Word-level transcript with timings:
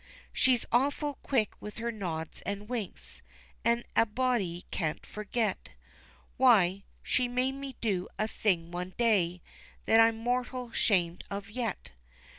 She's 0.33 0.65
awful 0.71 1.19
quick 1.21 1.51
with 1.59 1.77
her 1.77 1.91
nods 1.91 2.41
and 2.41 2.67
winks, 2.67 3.21
An' 3.63 3.83
a 3.95 4.07
body 4.07 4.65
can't 4.71 5.05
forget, 5.05 5.69
Why, 6.37 6.85
she 7.03 7.27
made 7.27 7.51
me 7.53 7.75
do 7.81 8.07
a 8.17 8.27
thing 8.27 8.71
one 8.71 8.95
day 8.97 9.43
That 9.85 9.99
I'm 9.99 10.17
mortal 10.17 10.71
shamed 10.71 11.23
of 11.29 11.51
yet. 11.51 11.91